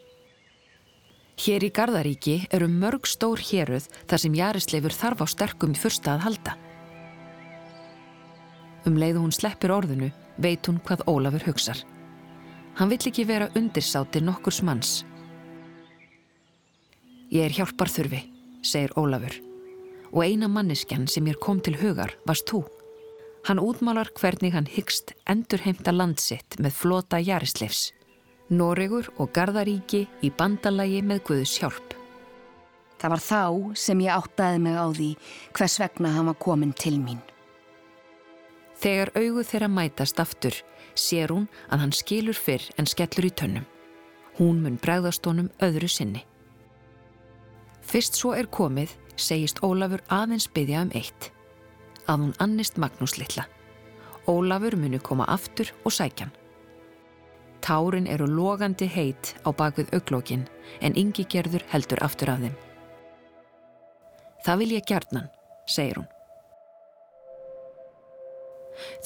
[1.39, 6.25] Hér í Garðaríki eru mörg stór héruð þar sem Jarisleifur þarf á sterkum fyrsta að
[6.27, 6.57] halda.
[8.91, 11.79] Um leiðu hún sleppir orðinu, veit hún hvað Ólafur hugsar.
[12.75, 15.05] Hann vill ekki vera undirsáti nokkurs manns.
[17.31, 18.25] Ég er hjálpar þurfi,
[18.67, 19.39] segir Ólafur.
[20.11, 22.67] Og eina manneskjan sem ég kom til hugar varst þú.
[23.45, 27.91] Hann útmálar hvernig hann hyggst endur heimta landsitt með flota Jarisleifs.
[28.49, 31.93] Noregur og Garðaríki í bandalagi með Guðs hjálp.
[32.97, 33.43] Það var þá
[33.77, 35.11] sem ég áttaði mig á því
[35.59, 37.21] hvers vegna hann var komin til mín.
[38.81, 40.57] Þegar augu þeirra mætast aftur
[40.97, 43.69] sér hún að hann skilur fyrr en skellur í tönnum.
[44.41, 46.25] Hún mun bregðast honum öðru sinni.
[47.85, 51.34] Fyrst svo er komið segist Ólafur aðeins byggja um eitt
[52.09, 53.47] að hún annist Magnús litla.
[54.29, 56.33] Ólafur muni koma aftur og sækjan.
[57.65, 60.45] Tárin eru logandi heit á bakvið auglókin
[60.85, 62.57] en yngi gerður heldur aftur af þeim.
[64.45, 65.31] Það vil ég gjarnan,
[65.65, 66.11] segir hún.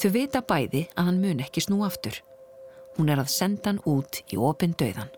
[0.01, 2.19] Þau vita bæði að hann mun ekki snú aftur.
[2.97, 5.11] Hún er að senda hann út í opin döðan.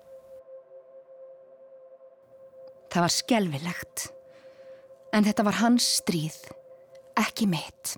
[2.92, 4.10] Það var skelvilegt.
[5.16, 6.38] En þetta var hans stríð
[7.20, 7.98] ekki mitt.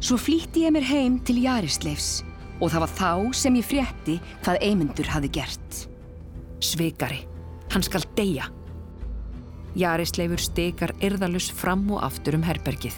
[0.00, 2.22] Svo flýtti ég mér heim til Jarisleifs
[2.60, 5.76] og það var þá sem ég frétti hvað Eymundur hafi gert.
[6.64, 7.20] Sveikari,
[7.72, 8.48] hann skal deyja.
[9.78, 12.96] Jarisleifur stekar yrðalus fram og aftur um herbergið.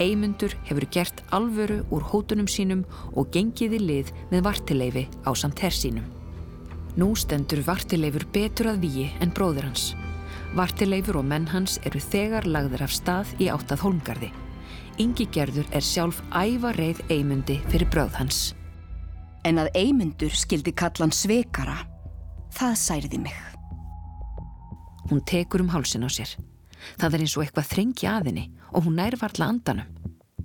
[0.00, 2.84] Eymundur hefur gert alvöru úr hótunum sínum
[3.16, 6.21] og gengiði lið með vartileifi á samt herr sínum.
[6.92, 9.92] Nú stendur Vartileifur betur að víi en bróður hans.
[10.52, 14.28] Vartileifur og menn hans eru þegar lagður af stað í áttað holmgarði.
[15.00, 18.42] Ingi gerður er sjálf æfa reið eimundi fyrir bróð hans.
[19.48, 21.78] En að eimundur skildi kallan sveikara,
[22.52, 23.40] það særiði mig.
[25.08, 26.36] Hún tekur um hálsin á sér.
[27.00, 29.88] Það er eins og eitthvað þrengi aðinni og hún nær varla andanum.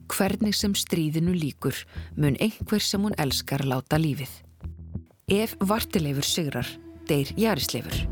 [0.07, 1.75] Hvernig sem stríðinu líkur
[2.15, 4.46] mun einhver sem hún elskar láta lífið.
[5.27, 6.67] Ef vartileifur sigrar,
[7.03, 8.05] deyr Jarisleifur.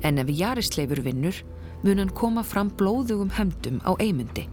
[0.00, 1.36] En ef Jarisleifur vinnur,
[1.84, 4.46] mun hann koma fram blóðugum höndum á eimundi.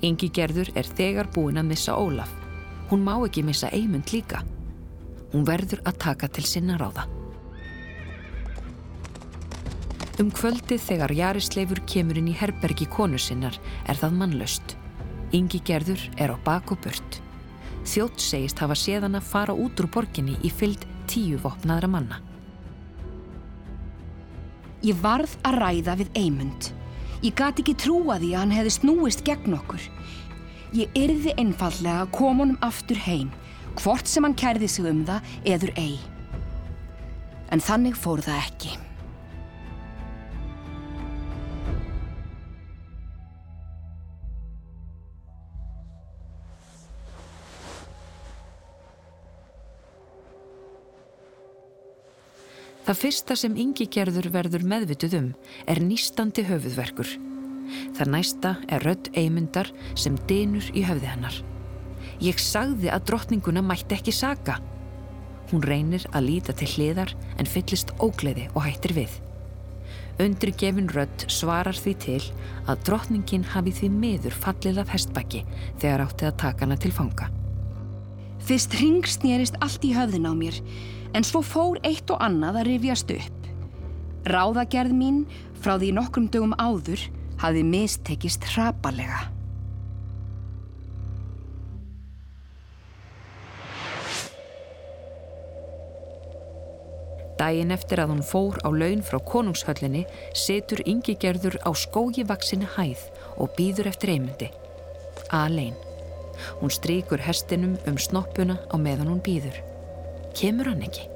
[0.00, 2.32] Ingi gerður er þegar búin að missa Ólaf.
[2.88, 4.40] Hún má ekki missa eimund líka.
[5.34, 7.04] Hún verður að taka til sinna ráða.
[10.16, 14.78] Um kvöldið þegar Jarisleifur kemur inn í herbergi konu sinnar er það mannlaust.
[15.36, 17.20] Ingi gerður er á bak og burt.
[17.84, 22.20] Þjótt segist hafa séðan að fara út úr borginni í fylld tíu vopnaðra manna.
[24.82, 26.72] Ég varð að ræða við Eymund.
[27.22, 29.84] Ég gati ekki trúa því að hann hefði snúist gegn okkur.
[30.74, 33.30] Ég yrði einfallega að koma honum aftur heim
[33.78, 36.00] hvort sem hann kærði sig um það eður ei.
[37.52, 38.72] En þannig fór það ekki.
[52.92, 55.28] Það fyrsta sem yngi gerður verður meðvituð um
[55.72, 57.08] er nýstandi höfuðverkur.
[57.96, 61.38] Það næsta er rödd eimundar sem dinur í höfði hennar.
[62.20, 64.58] Ég sagði að drottninguna mætti ekki saga.
[65.48, 69.18] Hún reynir að líta til hliðar en fyllist ógleði og hættir við.
[70.20, 72.22] Undrigefin rödd svarar því til
[72.68, 75.46] að drottningin hafi því miður fallið af hestbæki
[75.78, 77.32] þegar átti að taka hana til fanga.
[78.42, 80.56] Fyrst ringsnýrist allt í höfðin á mér
[81.14, 83.50] en svo fór eitt og annað að rifjast upp.
[84.26, 85.20] Ráðagerð mín
[85.62, 87.04] frá því nokkrum dögum áður
[87.42, 89.28] hafi mistekist hrapalega.
[97.38, 100.04] Dæin eftir að hún fór á laun frá konungshöllinni
[100.38, 104.52] setur yngi gerður á skógi vaksinni hæð og býður eftir eymundi.
[105.34, 105.91] Alein.
[106.60, 109.58] Hún strykur hestinum um snoppuna á meðan hún býður.
[110.36, 111.08] Kemur hann ekki?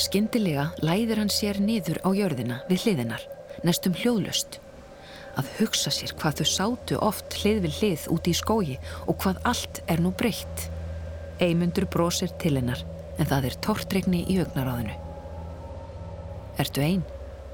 [0.00, 3.24] Skyndilega læðir hann sér niður á jörðina við hliðinar,
[3.66, 4.60] nestum hljóðlust.
[5.38, 9.42] Að hugsa sér hvað þau sátu oft hlið við hlið úti í skógi og hvað
[9.52, 10.66] allt er nú breytt.
[11.40, 12.82] Eymundur brosir til hennar
[13.20, 14.96] en það er tortregni í augnaráðinu.
[16.60, 17.04] Ertu einn?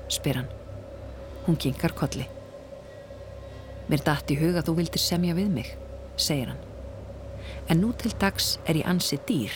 [0.09, 0.51] spyr hann.
[1.47, 2.27] Hún kinkar kolli.
[3.87, 5.69] Mér dætt í huga þú vildir semja við mig,
[6.19, 6.63] segir hann.
[7.71, 9.55] En nú til dags er ég ansi dýr,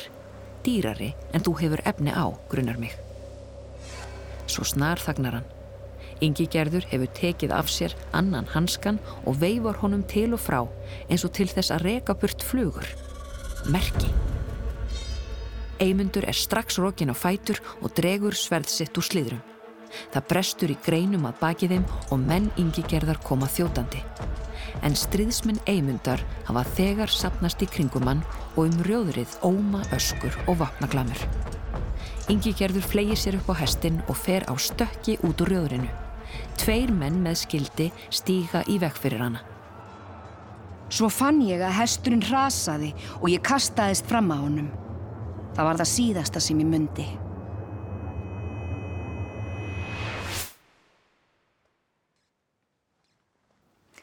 [0.66, 2.95] dýrari en þú hefur efni á, grunnar mig.
[4.47, 5.51] Svo snar þagnar hann.
[6.21, 10.61] Ingi gerður hefur tekið af sér annan hanskan og veifar honum til og frá
[11.09, 12.87] eins og til þess að reka burt flugur.
[13.73, 14.11] Merki.
[15.81, 19.50] Eymundur er strax rókin á fætur og dregur sverðsitt úr sliðrum.
[20.12, 24.03] Það brestur í greinum að baki þeim og menn yngigerðar koma þjótandi.
[24.87, 28.22] En stríðsminn Eymundar hafa þegar sapnast í kringumann
[28.55, 31.24] og um rjóðrið óma öskur og vapnaglamur.
[32.31, 35.90] Yngigerður flegir sér upp á hestin og fer á stökki út úr rjóðrinu.
[36.61, 39.42] Tveir menn með skildi stíga í vekk fyrir hana.
[40.90, 44.70] Svo fann ég að hesturinn rasaði og ég kastaðist fram á honum.
[45.55, 47.07] Það var það síðasta sem ég myndi.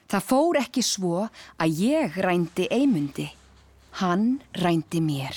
[0.08, 1.26] Það fór ekki svo
[1.60, 3.26] að ég rændi Eymundi.
[4.00, 5.36] Hann rændi mér.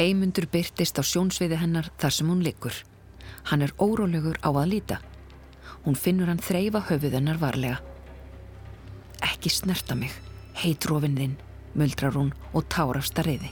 [0.00, 2.72] Eymundur byrtist á sjónsviði hennar þar sem hún liggur.
[3.50, 4.96] Hann er órólegur á að líta.
[5.84, 7.82] Hún finnur hann þreyfa höfuð hennar varlega.
[9.20, 10.14] Ekki snerta mig,
[10.56, 11.34] heitrófin þinn,
[11.76, 13.50] muldrar hún og tárast að reyði.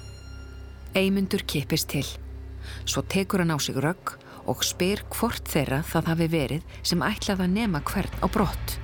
[0.97, 2.07] Eymundur kipist til.
[2.89, 4.17] Svo tekur hann á sig rögg
[4.49, 8.79] og spyr hvort þeirra það hafi verið sem ætlaði að nema hvern á brott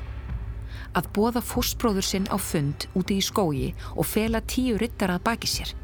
[0.96, 5.50] að bóða fósbróður sinn á fund úti í skógi og fela tíu ryttar að baki
[5.50, 5.74] sér.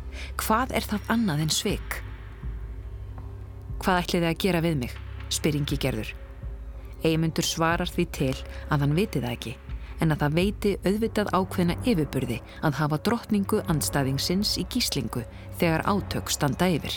[0.40, 1.98] Hvað er það annað en sveik?
[3.82, 4.96] Hvað ætliði að gera við mig?
[5.28, 6.12] spyr Ingi gerður.
[7.04, 8.34] Eymundur svarar því til
[8.72, 9.56] að hann viti það ekki,
[10.00, 15.26] en að það veiti auðvitað ákveðna yfirburði að hafa drottningu andstæðingsins í gíslingu
[15.60, 16.96] þegar átök standa yfir.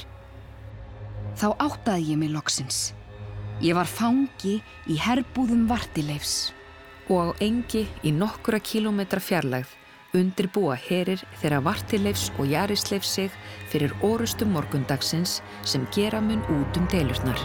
[1.39, 2.93] Þá áttaði ég mig loksins.
[3.59, 6.53] Ég var fangi í herbúðum vartileifs
[7.09, 9.79] og á engi í nokkura kílometra fjarlægð
[10.17, 13.33] undirbúa herir þeirra vartileifs og jarisleif sig
[13.69, 17.39] fyrir orustum morgundagsins sem gera mun út um deilurnar.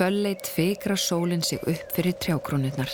[0.00, 2.88] Fölleit feikra sólinn sig upp fyrir trjákrónirnar.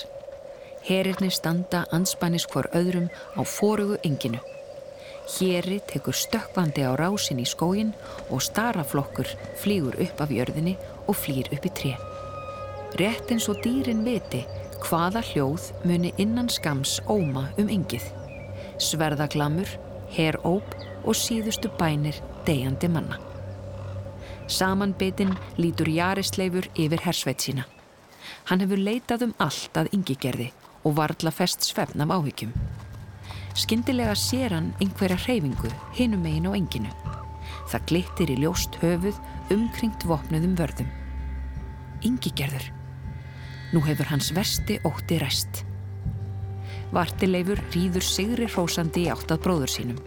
[0.82, 3.06] Herirni standa anspannis hvar öðrum
[3.38, 4.42] á fórugu enginu.
[5.26, 7.90] Héri tekur stökkvandi á rásin í skógin
[8.30, 9.26] og staraflokkur
[9.58, 10.76] flýgur upp af jörðinni
[11.10, 11.94] og flýr upp í tre.
[12.94, 14.44] Rétt eins og dýrin viti
[14.86, 18.06] hvaða hljóð muni innan skams óma um yngið.
[18.78, 19.66] Sverðaglamur,
[20.14, 23.18] heróp og síðustu bænir degjandi manna.
[24.46, 27.66] Samanbitinn lítur Jarisleifur yfir hersveit sína.
[28.46, 30.52] Hann hefur leitað um allt að yngigerði
[30.86, 32.54] og varðla fest svefn af áhyggjum.
[33.56, 36.90] Skyndilega sér hann einhverja hreyfingu hinum megin á enginu.
[37.70, 39.16] Það glittir í ljóst höfuð
[39.54, 40.90] umkringt vopnuðum vörðum.
[42.04, 42.68] Ingi gerður.
[43.72, 45.64] Nú hefur hans versti ótti rest.
[46.92, 50.04] Vartileifur rýður sigri hrósandi í áttað bróður sínum.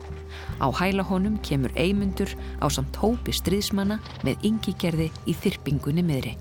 [0.62, 2.30] Á hæla honum kemur eimundur
[2.62, 6.38] á samt hópi stríðsmanna með yngigerði í þyrpingunni miðri.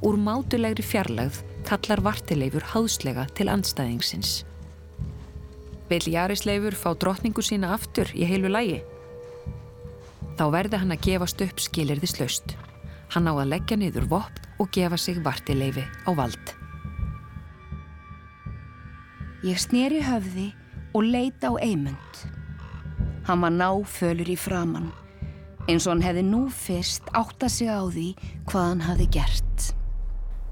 [0.00, 4.40] Úr mátulegri fjarlagð kallar vartileifur háðslega til andstæðingsins.
[5.90, 8.78] Vil Jarisleifur fá drotningu sína aftur í heilu lægi?
[10.38, 12.54] Þá verði hann að gefast upp skilirðis laust.
[13.10, 16.54] Hann á að leggja niður vopn og gefa sig vartileifi á vald.
[19.42, 20.50] Ég sneri höfði
[20.94, 22.24] og leita á eimund.
[23.26, 24.92] Hann var náfölur í framann,
[25.66, 28.12] eins og hann hefði nú fyrst átta sig á því
[28.46, 29.72] hvað hann hafi gert.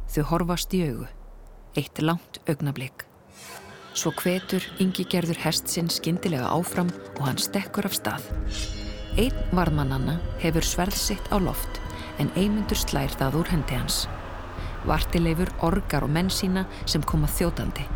[0.09, 1.07] Þau horfast í augu,
[1.79, 3.08] eitt langt augnablík.
[3.99, 8.27] Svo hvetur yngi gerður hest sinn skindilega áfram og hann stekkur af stað.
[9.19, 11.81] Einn varðmannanna hefur sverð sitt á loft
[12.23, 14.05] en eimundur slær það úr hendi hans.
[14.87, 17.89] Vartileifur orgar og menn sína sem koma þjótandi.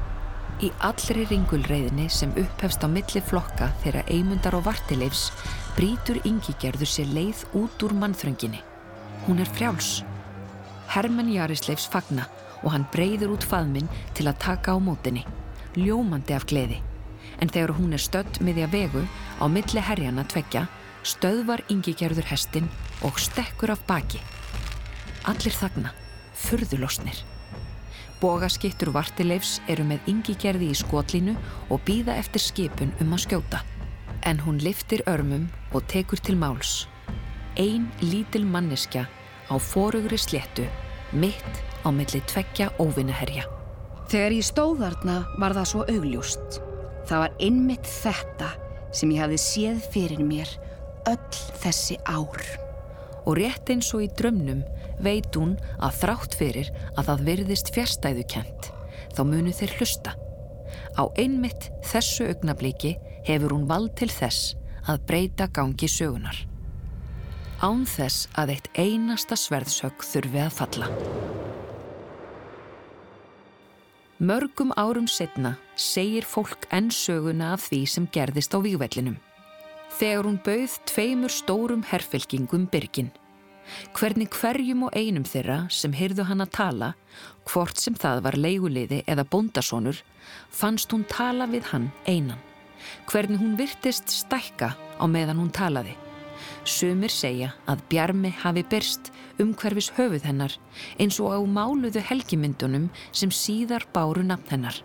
[0.67, 5.29] Í allri ringulreiðinni sem upphefst á milli flokka þegar eimundar og vartileifs
[5.77, 8.65] brítur yngigerður sér leið út úr mannþrönginni.
[9.29, 10.01] Hún er frjáls.
[10.91, 12.27] Hermann Jarisleifs fagna
[12.65, 15.23] og hann breyður út faðminn til að taka á mótinni,
[15.77, 16.81] ljómandi af gleði.
[17.41, 19.03] En þegar hún er stödd miðja vegu
[19.41, 20.67] á milli herjana tvekja,
[21.03, 22.69] stöðvar yngigerður hestin
[23.03, 24.21] og stekkur af baki.
[25.27, 25.93] Allir þagna,
[26.35, 27.23] furðulosnir.
[28.23, 31.35] Bogaskittur Vartileifs eru með yngigerði í skotlínu
[31.75, 33.63] og býða eftir skipun um að skjóta.
[34.23, 36.85] En hún liftir örmum og tekur til máls.
[37.59, 39.09] Einn lítil manneskja
[39.51, 40.69] á forugri sléttu,
[41.13, 43.62] mitt á milli tveggja óvinnaherja.
[44.13, 46.57] Þegar ég stóðarna var það svo augljúst.
[47.09, 48.51] Það var einmitt þetta
[48.93, 50.51] sem ég hafði séð fyrir mér
[51.09, 52.45] öll þessi ár.
[53.25, 54.61] Og rétt eins og í drömnum
[55.01, 58.69] veit hún að þrátt fyrir að það virðist fjärstæðu kent,
[59.17, 60.13] þá munu þeir hlusta.
[60.93, 64.59] Á einmitt þessu augnabliki hefur hún vald til þess
[64.93, 66.37] að breyta gangi sögunar.
[67.65, 70.93] Án þess að eitt einasta sverðsög þurfi að falla.
[74.23, 79.19] Mörgum árum setna segir fólk enn söguna af því sem gerðist á vývellinum.
[79.99, 83.11] Þegar hún bauð tveimur stórum herfylkingum byrgin
[83.97, 86.93] hvernig hverjum og einum þeirra sem heyrðu hann að tala,
[87.49, 89.99] hvort sem það var leiguliði eða bondasónur,
[90.51, 92.41] fannst hún tala við hann einan.
[93.11, 95.95] Hvernig hún virtist stækka á meðan hún talaði.
[96.65, 99.13] Sumir segja að bjarmi hafi byrst
[99.43, 100.57] um hverfis höfuð hennar
[101.01, 104.83] eins og á máluðu helgimyndunum sem síðar báru nafn hennar.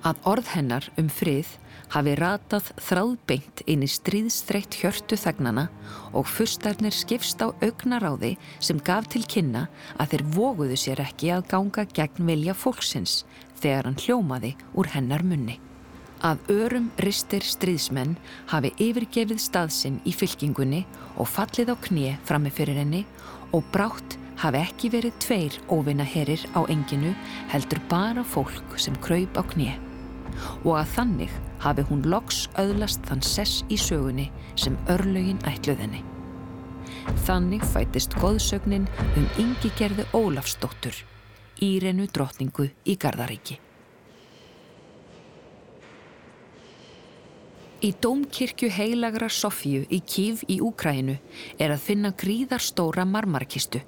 [0.00, 1.50] Að orð hennar um frið
[1.92, 5.66] hafi ratað þráðbeint inn í stríðstreitt hjörtu þagnana
[6.16, 9.66] og fustarnir skipst á augnaráði sem gaf til kynna
[9.98, 13.24] að þeir voguðu sér ekki að ganga gegn vilja fólksins
[13.60, 15.60] þegar hann hljómaði úr hennar munni.
[16.20, 18.18] Að örum ristir stríðsmenn
[18.50, 20.82] hafi yfirgefið staðsinn í fylkingunni
[21.16, 23.06] og fallið á knie frammi fyrir henni
[23.56, 27.14] og brátt hafi ekki verið tveir óvinna herir á enginu
[27.52, 29.78] heldur bara fólk sem kröyp á knie
[30.64, 31.32] og að þannig
[31.64, 34.28] hafi hún loks öðlast þann sess í sögunni
[34.60, 36.04] sem örlögin ætluðinni.
[37.26, 40.94] Þannig fætist goðsögnin um yngi gerði Ólafsdóttur,
[41.60, 43.60] Írenu drotningu í Gardaríki.
[47.80, 51.14] Í Dómkirkju heilagra Sofíu í Kív í Úkrænu
[51.56, 53.80] er að finna gríðarstóra marmarkistu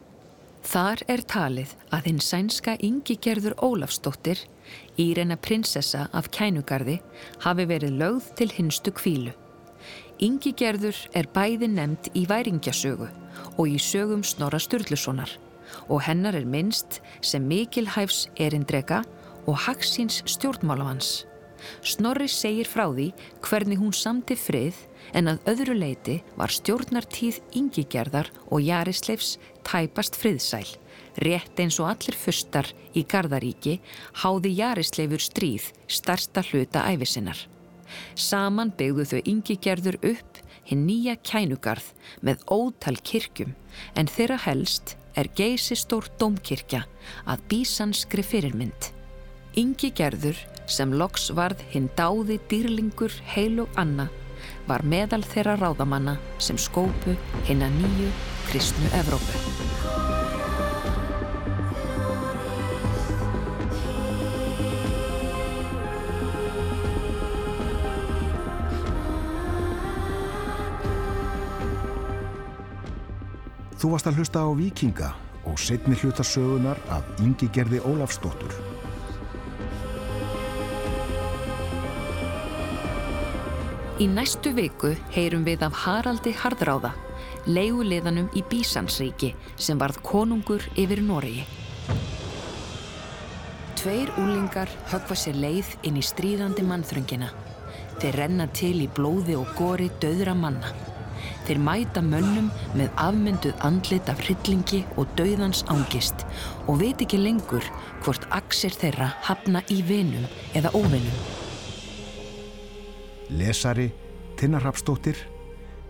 [0.63, 4.39] Þar er talið að hinn sænska yngigerður Ólafsdóttir,
[4.97, 7.01] Írena prinsessa af kænugarði,
[7.43, 9.35] hafi verið lögð til hinstu kvílu.
[10.23, 13.11] Yngigerður er bæði nefnd í væringjasögu
[13.59, 15.35] og í sögum Snorra Sturlusonar
[15.89, 19.03] og hennar er minnst sem mikilhæfs erindrega
[19.45, 21.27] og hagsins stjórnmálafans.
[21.83, 23.11] Snorri segir frá því
[23.45, 24.79] hvernig hún samti frið
[25.17, 29.37] en að öðru leiti var stjórnartíð yngigerðar og Jarisleifs
[29.67, 30.67] tæpast friðsæl.
[31.23, 33.79] Rétt eins og allir fustar í Gardaríki
[34.23, 37.37] háði Jarisleifur stríð starsta hluta æfisinnar.
[38.17, 41.93] Saman byggðu þau yngigerður upp hinn nýja kænugarð
[42.25, 43.53] með ótal kirkjum
[43.99, 46.87] en þeirra helst er geysi stór domkirkja
[47.29, 48.93] að bísanskri fyrirmynd.
[49.53, 54.07] Yngi gerður sem loks varð hinn dáði dýrlingur heil og anna
[54.65, 58.09] var meðal þeirra ráðamanna sem skópu hinn að nýju
[58.49, 59.43] kristnu Evrópu.
[73.77, 75.13] Þú varst að hlusta á Vikinga
[75.45, 78.72] og setni hlutasögunar af Ingi Gerði Ólafsdóttur.
[84.03, 86.89] Í næstu viku heyrum við af Haraldi Hardráða,
[87.47, 91.45] leiguleðanum í Bísansríki sem varð konungur yfir Noregi.
[93.79, 97.29] Tveir úlingar högfa sér leið inn í stríðandi mannþröngina.
[98.01, 100.73] Þeir renna til í blóði og góri döðra manna.
[101.47, 106.27] Þeir mæta mönnum með afmynduð andlit af hryllingi og döðans ángist
[106.67, 107.71] og veit ekki lengur
[108.03, 110.27] hvort aksir þeirra hafna í vinum
[110.59, 111.42] eða óvinum.
[113.39, 113.91] Lesari
[114.37, 115.17] Tinnar Rapsdóttir.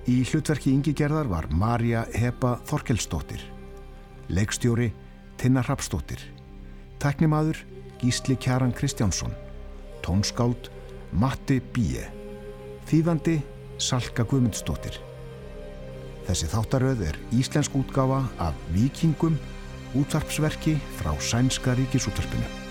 [0.07, 3.43] Í hlutverki yngigerðar var Marja Heba Þorkelsdóttir.
[4.30, 4.93] Leikstjóri
[5.40, 6.22] Tinnar Rapsdóttir.
[7.03, 7.59] Tæknimaður
[8.03, 9.34] Gísli Kjaran Kristjánsson.
[10.03, 10.70] Tónskáld
[11.12, 12.07] Matti Bíe.
[12.90, 13.40] Þýðandi
[13.82, 14.99] Salka Guðmundsdóttir.
[16.26, 19.38] Þessi þáttaröð er íslensk útgáfa af Vikingum,
[19.99, 22.62] útvarpsverki frá Sænska ríkisútvarpinu.